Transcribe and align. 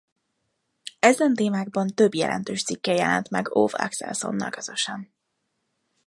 Ezen 0.99 1.33
témákban 1.33 1.87
több 1.87 2.13
jelentős 2.15 2.63
cikke 2.63 2.93
jelent 2.93 3.29
meg 3.29 3.55
Owe 3.55 3.77
Axelssonnal 3.77 4.49
közösen. 4.49 5.11